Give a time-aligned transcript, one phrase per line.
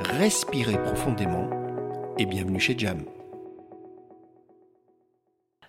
[0.00, 1.48] respirez profondément
[2.18, 3.04] et bienvenue chez Jam.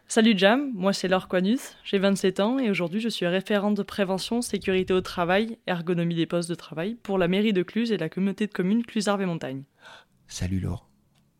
[0.10, 3.84] Salut Jam, moi c'est Laure Quanus, j'ai 27 ans et aujourd'hui je suis référente de
[3.84, 7.98] prévention, sécurité au travail, ergonomie des postes de travail pour la mairie de Cluse et
[7.98, 9.64] la communauté de communes Cluse-Arves et Montagne.
[10.28, 10.90] Salut Laure.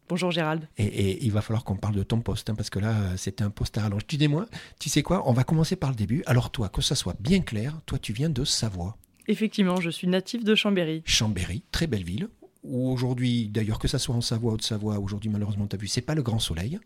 [0.10, 0.68] Bonjour Gérald.
[0.78, 3.44] Et, et il va falloir qu'on parle de ton poste, hein, parce que là, c'était
[3.44, 4.08] un poste à rallonge.
[4.08, 4.46] Tu dis moi,
[4.80, 6.24] tu sais quoi, on va commencer par le début.
[6.26, 8.98] Alors toi, que ça soit bien clair, toi tu viens de Savoie.
[9.28, 11.04] Effectivement, je suis natif de Chambéry.
[11.06, 12.30] Chambéry, très belle ville,
[12.68, 15.80] où aujourd'hui, d'ailleurs que ça soit en Savoie ou de Savoie, aujourd'hui malheureusement, tu as
[15.80, 16.80] vu, c'est pas le grand soleil.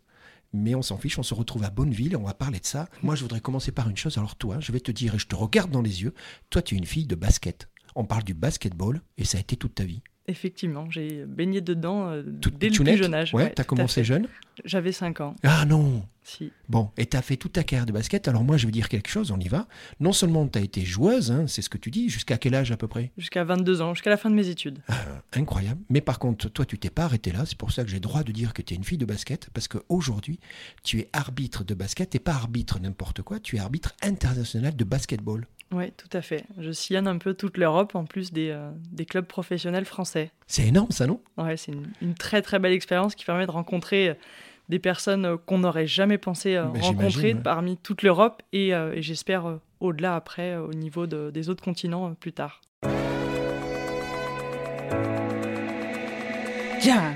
[0.54, 2.90] Mais on s'en fiche, on se retrouve à Bonneville on va parler de ça.
[3.04, 4.18] Moi, je voudrais commencer par une chose.
[4.18, 6.14] Alors toi, je vais te dire et je te regarde dans les yeux.
[6.50, 7.70] Toi, tu es une fille de basket.
[7.96, 10.02] On parle du basketball et ça a été toute ta vie.
[10.27, 13.33] Effectivement, j'ai baigné dedans euh, Tout- dès le plus jeune âge.
[13.33, 14.28] Ouais, Ouais, t'as commencé jeune.
[14.63, 15.36] J'avais 5 ans.
[15.44, 16.52] Ah non, Si.
[16.69, 18.28] Bon, et tu as fait toute ta carrière de basket.
[18.28, 19.67] Alors moi, je veux dire quelque chose, on y va.
[20.00, 22.72] Non seulement tu as été joueuse, hein, c'est ce que tu dis, jusqu'à quel âge
[22.72, 23.11] à peu près?
[23.17, 24.78] Jusqu'à 22 ans, jusqu'à la fin de mes études.
[24.91, 24.94] Euh,
[25.33, 25.81] Incroyable.
[25.89, 27.45] Mais par contre, toi, tu t'es pas arrêté là.
[27.47, 29.06] C'est pour ça que j'ai le droit de dire que tu es une fille de
[29.06, 29.50] basket.
[29.53, 30.39] Parce qu'aujourd'hui,
[30.83, 32.13] tu es arbitre de basket.
[32.13, 33.39] Et pas arbitre n'importe quoi.
[33.39, 35.47] Tu es arbitre international de basketball.
[35.73, 36.44] Oui, tout à fait.
[36.59, 40.31] Je sillonne un peu toute l'Europe en plus des, euh, des clubs professionnels français.
[40.47, 41.22] C'est énorme, ça, non?
[41.38, 44.13] Ouais, c'est une, une très très belle expérience qui permet de rencontrer euh,
[44.67, 49.02] des personnes euh, qu'on n'aurait jamais pensé euh, rencontrer parmi toute l'Europe et, euh, et
[49.02, 52.59] j'espère euh, au-delà après euh, au niveau de- des autres continents euh, plus tard.
[56.81, 57.16] Jam.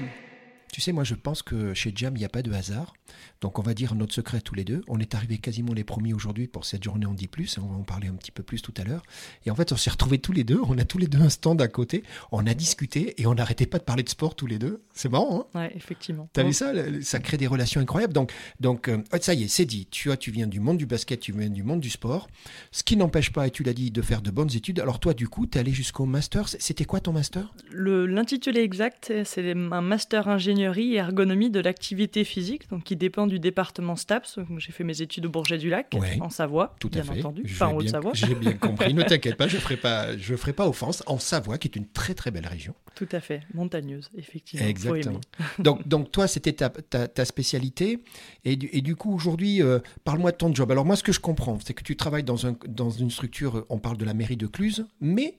[0.71, 2.93] Tu sais, moi, je pense que chez Jam, il n'y a pas de hasard.
[3.41, 4.81] Donc, on va dire notre secret tous les deux.
[4.87, 7.57] On est arrivés quasiment les premiers aujourd'hui pour cette journée On dit plus.
[7.57, 9.03] On va en parler un petit peu plus tout à l'heure.
[9.45, 10.59] Et en fait, on s'est retrouvés tous les deux.
[10.67, 12.03] On a tous les deux un stand à côté.
[12.31, 14.83] On a discuté et on n'arrêtait pas de parler de sport tous les deux.
[14.93, 15.59] C'est marrant, hein?
[15.59, 16.29] Ouais, effectivement.
[16.33, 16.71] T'as vu ça?
[17.01, 18.13] Ça crée des relations incroyables.
[18.13, 19.87] Donc, donc euh, ça y est, c'est dit.
[19.87, 22.27] Tu vois, tu viens du monde du basket, tu viens du monde du sport.
[22.71, 24.79] Ce qui n'empêche pas, et tu l'as dit, de faire de bonnes études.
[24.79, 26.47] Alors, toi, du coup, tu es allé jusqu'au master.
[26.47, 27.53] C'était quoi ton master?
[27.71, 33.39] L'intitulé exact, c'est un master ingénierie et ergonomie de l'activité physique, donc qui dépend du
[33.39, 34.39] département STAPS.
[34.57, 36.17] J'ai fait mes études au Bourget-du-Lac, Ouais.
[36.21, 37.19] en Savoie, Tout à bien fait.
[37.19, 38.11] entendu, enfin en Haute-Savoie.
[38.13, 38.93] J'ai bien compris.
[38.93, 41.03] ne t'inquiète pas, je ne ferai, pas- je ferai pas offense.
[41.07, 42.73] En Savoie, qui est une très très belle région.
[42.95, 44.65] Tout à fait, montagneuse, effectivement.
[44.65, 45.19] Exactement.
[45.59, 47.99] donc, donc, toi, c'était ta, ta- ta spécialité.
[48.45, 50.71] Et du, et du coup, aujourd'hui, euh, parle-moi de ton job.
[50.71, 53.65] Alors, moi, ce que je comprends, c'est que tu travailles dans, un, dans une structure,
[53.69, 55.37] on parle de la mairie de Cluse, mais.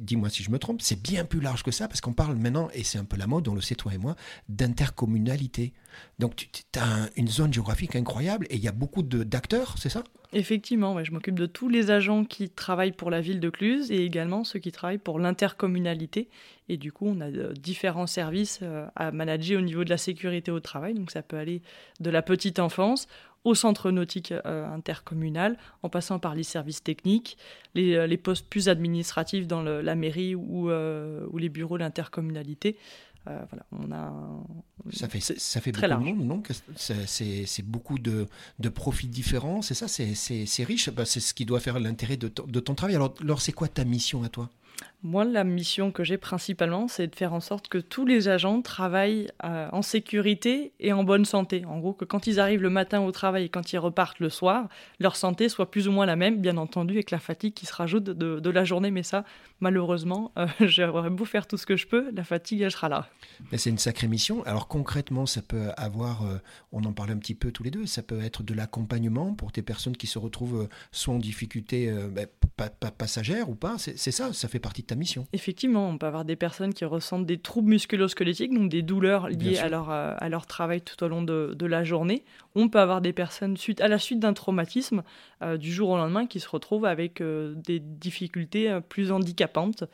[0.00, 2.68] Dis-moi si je me trompe, c'est bien plus large que ça, parce qu'on parle maintenant,
[2.72, 4.14] et c'est un peu la mode, on le sait toi et moi,
[4.48, 5.72] d'intercommunalité.
[6.18, 10.04] Donc tu as une zone géographique incroyable, et il y a beaucoup d'acteurs, c'est ça?
[10.32, 14.04] Effectivement, je m'occupe de tous les agents qui travaillent pour la ville de Cluse et
[14.04, 16.28] également ceux qui travaillent pour l'intercommunalité.
[16.68, 19.98] Et du coup, on a euh, différents services euh, à manager au niveau de la
[19.98, 20.94] sécurité au travail.
[20.94, 21.62] Donc ça peut aller
[22.00, 23.06] de la petite enfance
[23.46, 27.38] au centre nautique euh, intercommunal, en passant par les services techniques,
[27.74, 31.78] les, euh, les postes plus administratifs dans le- la mairie ou, euh, ou les bureaux
[31.78, 32.76] de l'intercommunalité.
[33.28, 34.12] Euh, voilà, on a
[34.92, 36.18] Ça fait, ça fait très beaucoup de large.
[36.18, 36.42] monde, non?
[36.76, 38.26] C'est- beaucoup de,
[38.58, 39.88] de profils différents, c'est ça?
[39.88, 42.94] C'est riche, Bah, c'est ce qui doit faire l'intérêt de, de ton travail.
[42.96, 44.48] Alors, alors c'est quoi ta mission à toi?
[45.02, 48.60] Moi, la mission que j'ai principalement, c'est de faire en sorte que tous les agents
[48.62, 51.64] travaillent euh, en sécurité et en bonne santé.
[51.66, 54.30] En gros, que quand ils arrivent le matin au travail et quand ils repartent le
[54.30, 54.68] soir,
[54.98, 57.74] leur santé soit plus ou moins la même, bien entendu, avec la fatigue qui se
[57.74, 58.90] rajoute de, la journée.
[58.90, 59.24] Mais ça,
[59.60, 63.08] malheureusement, euh, j'aurais beau faire tout ce que je peux, la fatigue, elle sera là.
[63.56, 64.42] C'est une sacrée mission.
[64.44, 66.38] Alors concrètement, ça peut avoir, euh,
[66.72, 69.50] on en parlait un petit peu tous les deux, ça peut être de l'accompagnement pour
[69.50, 72.26] des personnes qui se retrouvent euh, soit en difficulté ben,
[72.56, 73.76] pa- pa- passagère ou pas.
[73.78, 75.26] C'est ça, ça fait partie de ta mission.
[75.32, 79.56] Effectivement, on peut avoir des personnes qui ressentent des troubles musculo-squelettiques, donc des douleurs liées
[79.56, 79.64] sûr.
[79.64, 82.24] à leur, euh, à leur travail tout au long de, de la journée.
[82.54, 85.02] On peut avoir des personnes suite, à la suite d'un traumatisme
[85.42, 89.84] euh, du jour au lendemain qui se retrouvent avec euh, des difficultés euh, plus handicapantes.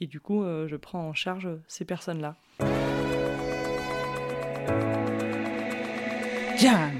[0.00, 2.34] Et du coup, euh, je prends en charge ces personnes-là.
[6.58, 6.90] Jam.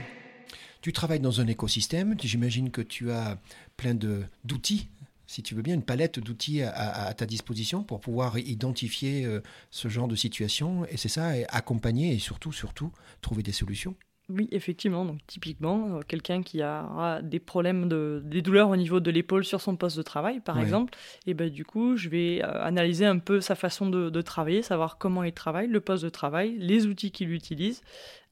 [0.82, 3.37] Tu travailles dans un écosystème, j'imagine que tu as
[3.76, 4.88] plein de- d'outils,
[5.31, 9.41] si tu veux bien, une palette d'outils à, ta disposition pour pouvoir identifier euh,
[9.71, 12.91] ce genre de situation, et c'est ça, accompagner et surtout, surtout,
[13.21, 13.94] trouver des solutions.
[14.31, 15.05] Oui, effectivement.
[15.05, 19.44] Donc, typiquement, euh, quelqu'un qui a des problèmes, de, des douleurs au niveau de l'épaule
[19.44, 20.97] sur son poste de travail, par exemple,
[21.27, 24.99] et ben, du coup, je vais euh, analyser un peu sa façon de, travailler, savoir
[24.99, 27.82] comment il travaille, le poste de travail, les outils qu'il utilise,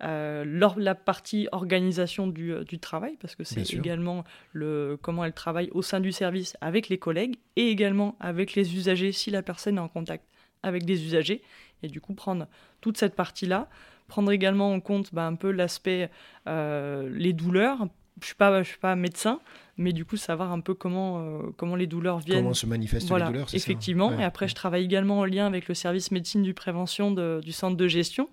[0.04, 0.44] euh,
[0.76, 4.22] la partie organisation du, du travail, parce que c'est également
[4.52, 8.76] le, comment elle travaille au sein du service avec les collègues et également avec les
[8.76, 10.24] usagers si la personne est en contact
[10.62, 11.42] avec des usagers.
[11.82, 12.46] Et du coup, prendre
[12.80, 13.68] toute cette partie-là
[14.08, 16.10] prendre également en compte bah, un peu l'aspect,
[16.48, 17.78] euh, les douleurs.
[18.20, 19.38] Je ne suis, pas, je suis pas médecin,
[19.76, 22.42] mais du coup, savoir un peu comment, euh, comment les douleurs viennent.
[22.42, 24.10] Comment se manifestent les douleurs, c'est Effectivement.
[24.10, 27.52] Ça et après, je travaille également en lien avec le service médecine du prévention du
[27.52, 28.28] centre de gestion.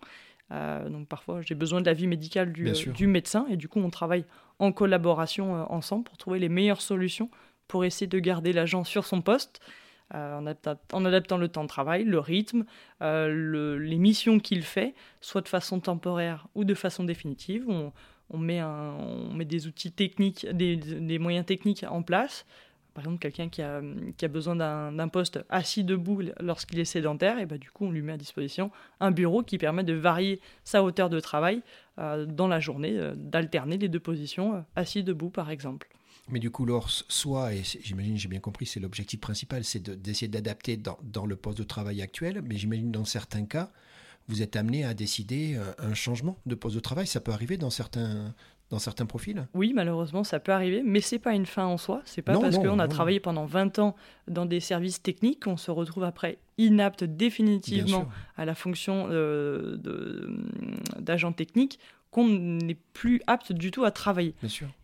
[0.51, 3.89] Euh, donc parfois, j'ai besoin de l'avis médical du, du, médecin et du coup, on
[3.89, 4.25] travaille
[4.57, 7.29] en collaboration ensemble pour trouver les meilleures solutions
[7.67, 9.59] pour essayer de garder l'agent sur son poste
[10.15, 10.45] euh, en,
[11.05, 12.65] adaptant, le temps de travail, le rythme,
[13.01, 17.65] euh, les missions qu'il fait, soit de façon temporaire ou de façon définitive.
[18.29, 18.61] On, met,
[19.45, 22.45] des outils techniques, des, moyens techniques en place.
[22.93, 27.57] Par exemple, quelqu'un qui a, besoin d'un poste assis debout lorsqu'il est sédentaire, et bah,
[27.57, 28.71] du coup, on lui met à disposition
[29.01, 31.61] un bureau qui permet de varier sa hauteur de travail
[31.99, 35.89] euh, dans la journée, d'alterner les deux positions, assis debout par exemple.
[36.29, 40.27] Mais du coup, lors soit, et j'imagine, j'ai bien compris, c'est l'objectif principal, c'est d'essayer
[40.27, 43.71] d'adapter dans, dans, le poste de travail actuel, mais j'imagine dans certains cas,
[44.27, 47.05] vous êtes amené à décider euh, un changement de poste de travail.
[47.05, 48.33] Ça peut arriver dans certains,
[48.69, 49.47] dans certains profils?
[49.53, 52.01] Oui, malheureusement, ça peut arriver, mais c'est pas une fin en soi.
[52.05, 53.95] C'est pas parce qu'on a travaillé pendant 20 ans
[54.27, 58.07] dans des services techniques qu'on se retrouve après inapte définitivement
[58.37, 59.77] à la fonction euh,
[60.99, 61.79] d'agent technique
[62.15, 64.35] qu'on n'est plus apte du tout à travailler.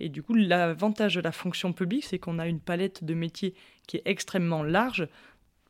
[0.02, 3.54] Et du coup, l'avantage de la fonction publique, c'est qu'on a une palette de métiers
[3.88, 5.08] qui est extrêmement large.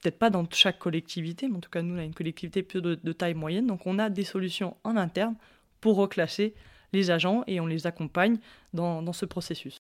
[0.01, 2.81] Peut-être pas dans chaque collectivité, mais en tout cas, nous, on a une collectivité plus
[2.81, 3.67] de, taille moyenne.
[3.67, 5.35] Donc, on a des solutions en interne
[5.81, 6.55] pour reclasser
[6.93, 8.39] les agents et on les accompagne
[8.73, 9.77] dans, dans ce processus.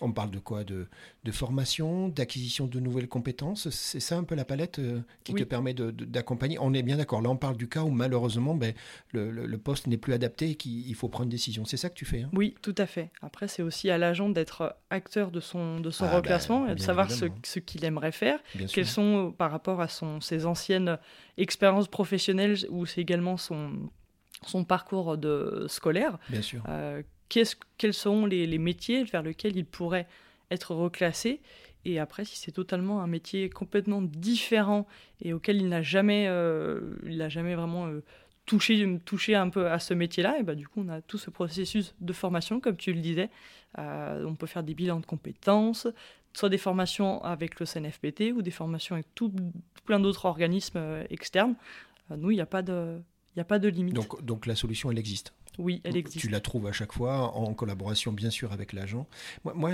[0.00, 0.86] On parle de quoi de,
[1.30, 5.74] formation, d'acquisition de nouvelles compétences C'est ça un peu la palette euh, qui te permet
[5.74, 7.22] d'accompagner On est bien d'accord.
[7.22, 8.74] Là, on parle du cas où malheureusement ben,
[9.12, 11.64] le, poste n'est plus adapté et qu'il faut prendre une décision.
[11.64, 12.30] C'est ça que tu fais hein?
[12.32, 13.10] Oui, tout à fait.
[13.22, 16.74] Après, c'est aussi à l'agent d'être acteur de son, de son ah, reclassement ben, et
[16.74, 18.40] de savoir ce, ce qu'il aimerait faire,
[18.72, 20.98] quelles sont par rapport à son, ses anciennes
[21.36, 23.90] expériences professionnelles ou c'est également son
[24.46, 26.18] son parcours de scolaire.
[26.28, 26.62] Bien sûr.
[26.68, 30.06] Euh, quels sont les, métiers vers lesquels il pourrait
[30.50, 31.40] être reclassé.
[31.84, 34.86] Et après, si c'est totalement un métier complètement différent
[35.20, 38.02] et auquel il n'a jamais, euh, il jamais vraiment euh,
[38.46, 41.28] touché, touché un peu à ce métier-là, et bah, du coup, on a tout ce
[41.28, 43.28] processus de formation, comme tu le disais.
[43.78, 45.86] Euh, on peut faire des bilans de compétences,
[46.32, 49.32] soit des formations avec le CNFPT ou des formations avec tout,
[49.84, 51.54] plein d'autres organismes externes.
[52.16, 52.98] nous, il n'y a, pas de,
[53.36, 53.98] a pas de limite.
[54.22, 56.20] Donc la solution, elle existe oui, elle existe.
[56.20, 59.06] Tu la trouves à chaque fois, en collaboration bien sûr avec l'agent.
[59.44, 59.72] Moi,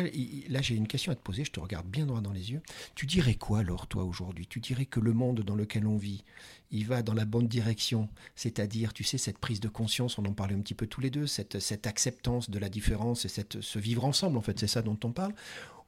[0.48, 2.62] là, j'ai une question à te poser, je te regarde bien droit dans les yeux.
[2.94, 4.46] Tu dirais quoi alors, toi, aujourd'hui?
[4.46, 6.24] Tu dirais que le monde dans lequel on vit,
[6.70, 10.32] il va dans la bonne direction, c'est-à-dire, tu sais, cette prise de conscience, on en
[10.32, 13.60] parlait un petit peu tous les deux, cette, cette acceptance de la différence et cette,
[13.60, 15.32] ce vivre ensemble, en fait, c'est ça dont on parle?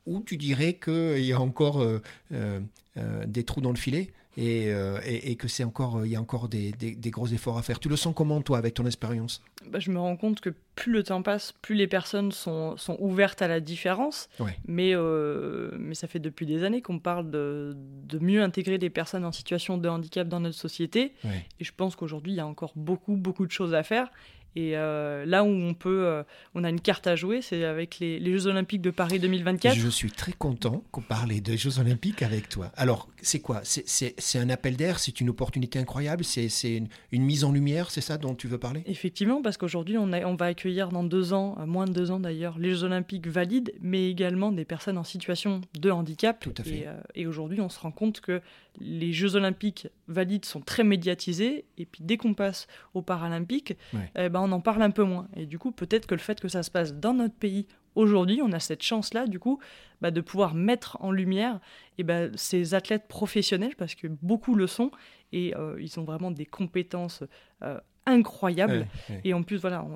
[0.07, 2.03] Ou tu dirais qu'il y a encore euh,
[2.33, 2.61] euh,
[2.97, 4.11] euh, des trous dans le filet?
[4.39, 7.59] Euh, et, et, que c'est encore, euh, il y a encore des, des, gros efforts
[7.59, 7.79] à faire.
[7.79, 9.43] Tu le sens comment, toi, avec ton expérience?
[9.67, 12.97] Bah, Je me rends compte que plus le temps passe, plus les personnes sont, sont
[12.99, 14.29] ouvertes à la différence.
[14.67, 18.91] Mais, euh, mais ça fait depuis des années qu'on parle de, de, mieux intégrer les
[18.91, 21.13] personnes en situation de handicap dans notre société.
[21.61, 24.11] Et je pense qu'aujourd'hui, il y a encore beaucoup, beaucoup de choses à faire.
[24.55, 26.23] Et euh, là où on peut, euh,
[26.55, 29.75] on a une carte à jouer, c'est avec les, Jeux Olympiques de Paris 2024.
[29.75, 32.71] Je suis très content qu'on parle des Jeux Olympiques avec toi.
[32.77, 33.63] Alors, c'est quoi?
[33.65, 38.01] C'est un appel d'air, c'est une opportunité incroyable, c'est une, une, mise en lumière, c'est
[38.01, 38.83] ça dont tu veux parler?
[38.87, 42.21] Effectivement, parce qu'aujourd'hui, on, on, va accueillir dans deux ans, euh, moins de deux ans
[42.21, 46.41] d'ailleurs, les Jeux Olympiques valides, mais également des personnes en situation de handicap.
[46.41, 46.87] Tout à fait.
[47.15, 48.41] Et, et aujourd'hui, on se rend compte que
[48.81, 53.77] les Jeux Olympiques valides sont très médiatisés, et puis dès qu'on passe aux Paralympiques,
[54.17, 55.29] eh ben, on en parle un peu moins.
[55.37, 58.41] Et du coup, peut-être que le fait que ça se passe dans notre pays aujourd'hui,
[58.43, 59.59] on a cette chance-là, du coup,
[60.01, 61.61] bah, de pouvoir mettre en lumière
[61.99, 64.91] et bah, ces athlètes professionnels, parce que beaucoup le sont,
[65.33, 67.23] et euh, ils ont vraiment des compétences
[67.63, 68.87] euh, incroyables.
[69.25, 69.87] Et en plus, voilà,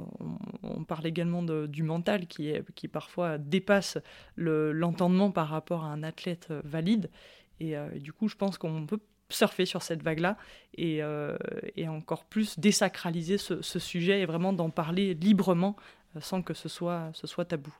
[0.62, 3.98] on, parle également du mental qui, est, qui parfois dépasse
[4.36, 7.10] l'entendement par rapport à un athlète valide.
[7.60, 10.36] Et, euh, et du coup, je pense qu'on peut surfer sur cette vague-là
[10.74, 11.36] et, euh,
[11.74, 15.76] et, encore plus désacraliser ce, ce sujet et vraiment d'en parler librement
[16.16, 17.74] euh, sans que ce soit, ce soit tabou.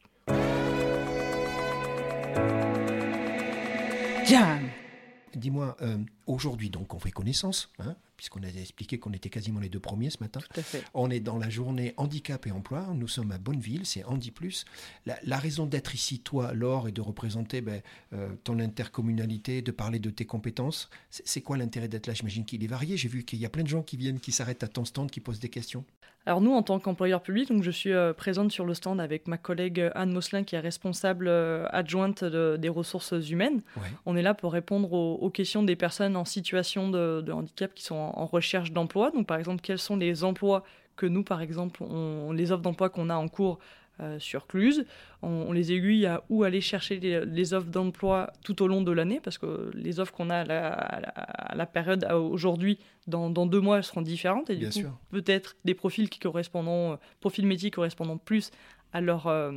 [5.37, 9.69] Dis-moi, euh, aujourd'hui, donc, on fait connaissance, hein, puisqu'on a expliqué qu'on était quasiment les
[9.69, 10.41] deux premiers ce matin.
[10.41, 10.83] Tout à fait.
[10.95, 12.87] On est dans la journée handicap et emploi.
[12.95, 14.65] Nous sommes à Bonneville, c'est Handi Plus.
[15.05, 17.83] La, raison d'être ici, toi, Laure, et de représenter ben,
[18.13, 22.15] euh, ton intercommunalité, de parler de tes compétences, c'est quoi l'intérêt d'être là?
[22.15, 22.97] J'imagine qu'il est varié.
[22.97, 25.11] J'ai vu qu'il y a plein de gens qui viennent, qui s'arrêtent à ton stand,
[25.11, 25.85] qui posent des questions.
[26.29, 29.29] Alors nous, en tant qu'employeur public, donc je suis euh, présente sur le stand avec
[29.29, 31.29] ma collègue euh, Anne Mosselin, qui est responsable
[31.71, 33.63] adjointe des ressources humaines.
[34.07, 37.85] On est là pour répondre aux, questions des personnes en situation de, de handicap qui
[37.85, 39.11] sont en, recherche d'emploi.
[39.11, 40.63] Donc, par exemple, quels sont les emplois
[40.97, 43.59] que nous, par exemple, on, les offres d'emploi qu'on a en cours
[43.99, 44.85] euh, sur Cluse.
[45.23, 49.21] On, les aiguille à où aller chercher les, offres d'emploi tout au long de l'année,
[49.25, 54.03] parce que les offres qu'on a à la, période aujourd'hui, dans, deux mois, elles seront
[54.03, 54.51] différentes.
[54.51, 58.51] Et du coup, peut-être des profils qui euh, profils métiers correspondant plus
[58.93, 59.53] à, leur, euh,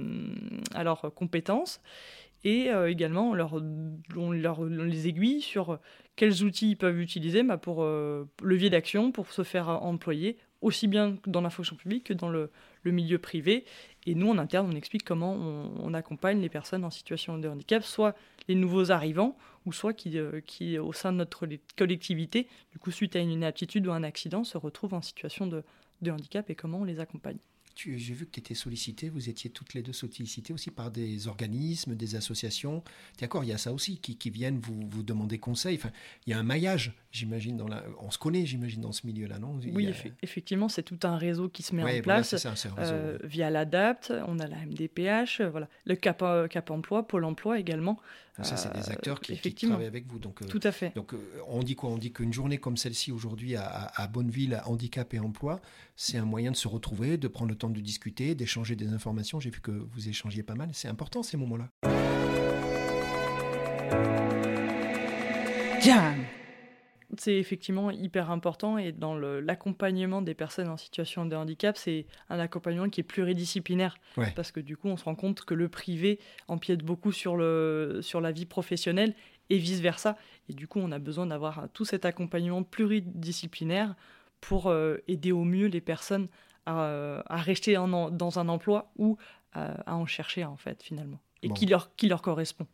[0.73, 1.81] à leurs compétences.
[2.45, 3.61] Et également, on, leur,
[4.15, 5.77] on, leur, les aiguille sur
[6.19, 10.88] quels outils ils peuvent utiliser bah, pour euh, levier d'action, pour se faire employer, aussi
[10.88, 12.51] bien dans la fonction publique que dans le,
[12.83, 13.63] milieu privé.
[14.05, 17.83] Et nous, en interne, on explique comment on, accompagne les personnes en situation de handicap,
[17.83, 18.17] soit
[18.49, 21.47] les nouveaux arrivants, ou soit qui, euh, qui, au sein de notre
[21.77, 26.11] collectivité, du coup, suite à une inaptitude ou un accident, se retrouvent en situation de
[26.11, 27.39] handicap et comment on les accompagne
[27.83, 31.27] j'ai vu que tu étais sollicité, vous étiez toutes les deux sollicitées aussi par des
[31.27, 32.83] organismes, des associations.
[33.19, 35.75] D'accord, il y a ça aussi, qui, qui viennent vous, vous, demander conseil.
[35.75, 35.91] Enfin,
[36.25, 37.83] il y a un maillage, j'imagine, dans la...
[38.01, 39.59] on se connaît, j'imagine, dans ce milieu-là, non?
[39.74, 39.89] Oui,
[40.21, 42.36] effectivement, c'est tout un réseau qui se met en place
[42.79, 47.59] euh, via l'ADAPT, on a la MDPH, voilà, le Cap, euh, Cap Emploi, Pôle Emploi
[47.59, 48.00] également.
[48.43, 50.19] Ça, c'est des acteurs qui, qui, travaillent avec vous.
[50.19, 50.93] Donc, tout à fait.
[50.96, 51.13] Donc,
[51.48, 51.89] on dit quoi?
[51.89, 55.62] On dit qu'une journée comme celle-ci aujourd'hui à, à, Bonneville, Handicap et Emploi,
[55.96, 59.39] c'est un moyen de se retrouver, de prendre le temps de discuter, d'échanger des informations.
[59.39, 60.69] J'ai vu que vous échangiez pas mal.
[60.74, 62.28] C'est important ces moments-là.
[67.19, 72.39] C'est effectivement hyper important et dans l'accompagnement des personnes en situation de handicap, c'est un
[72.39, 73.97] accompagnement qui est pluridisciplinaire.
[74.35, 77.99] Parce que du coup, on se rend compte que le privé empiète beaucoup sur, le,
[78.01, 79.15] sur la vie professionnelle
[79.49, 80.17] et vice-versa.
[80.47, 83.95] Et du coup, on a besoin d'avoir tout cet accompagnement pluridisciplinaire
[84.39, 86.29] pour euh, aider au mieux les personnes
[86.65, 89.17] à, rester dans un emploi ou
[89.53, 92.67] à, en chercher en fait finalement et qui, leur, qui leur correspond.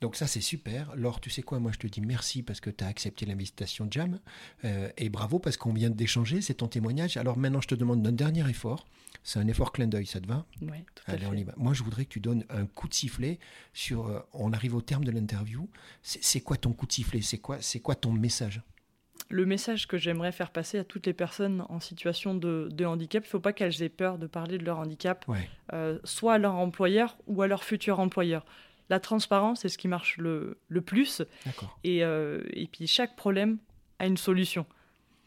[0.00, 0.94] Donc ça c'est super.
[0.94, 3.86] Laure, tu sais quoi, moi je te dis merci parce que tu as accepté l'invitation
[3.86, 4.20] de Jam
[4.64, 7.16] euh, et bravo parce qu'on vient d'échanger, c'est ton témoignage.
[7.16, 8.86] Alors maintenant je te demande un dernier effort.
[9.24, 10.46] C'est un effort clin d'œil, ça te va?
[10.62, 11.52] Oui, tout à Allez, On y va.
[11.56, 13.38] Moi je voudrais que tu donnes un coup de sifflet
[13.72, 14.06] sur...
[14.06, 15.68] Euh, on arrive au terme de l'interview.
[16.02, 17.20] C'est quoi ton coup de sifflet?
[17.20, 18.62] C'est quoi, quoi ton message?
[19.30, 23.26] Le message que j'aimerais faire passer à toutes les personnes en situation de, handicap, il
[23.26, 25.26] ne faut pas qu'elles aient peur de parler de leur handicap,
[25.72, 28.46] euh, soit à leur employeur ou à leur futur employeur.
[28.90, 31.22] La transparence, c'est ce qui marche le, plus.
[31.84, 33.58] Et, euh, et puis chaque problème
[33.98, 34.66] a une solution.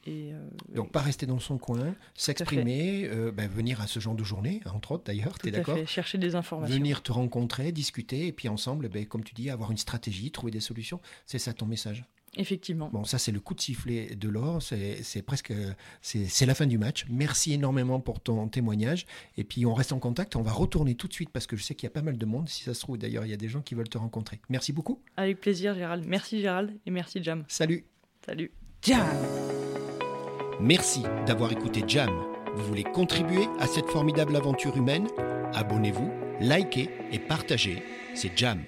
[0.08, 0.40] Et euh,
[0.74, 4.94] Donc, pas rester dans son coin, s'exprimer, ben, venir à ce genre de journée, entre
[4.94, 6.76] autres d'ailleurs, tu es d'accord Chercher des informations.
[6.76, 10.52] Venir te rencontrer, discuter, et puis ensemble, ben, comme tu dis, avoir une stratégie, trouver
[10.52, 11.00] des solutions.
[11.28, 12.04] C'est ça ton message?
[12.38, 12.90] Effectivement.
[12.94, 15.54] Bon, ça c'est le coup de sifflet de l'or, c'est presque,
[16.02, 17.06] c'est la fin du match.
[17.10, 19.06] Merci énormément pour ton témoignage.
[19.38, 21.64] Et puis on reste en contact, on va retourner tout de suite parce que je
[21.64, 22.48] sais qu'il y a pas mal de monde.
[22.48, 24.40] Si ça se trouve d'ailleurs, il y a des gens qui veulent te rencontrer.
[24.48, 25.02] Merci beaucoup.
[25.18, 26.06] Avec plaisir Gérald.
[26.08, 27.44] Merci Gérald et merci Jam.
[27.50, 27.84] Salut.
[28.26, 28.52] Salut.
[28.82, 29.06] Jam.
[30.62, 32.12] Merci d'avoir écouté Jam.
[32.56, 35.08] Vous voulez contribuer à cette formidable aventure humaine?
[35.54, 36.10] Abonnez-vous,
[36.40, 37.84] likez et partagez.
[38.14, 38.64] C'est Jam.